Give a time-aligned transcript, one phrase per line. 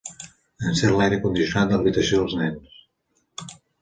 [0.69, 2.81] Encén l'aire condicionat de l'habitació dels nens.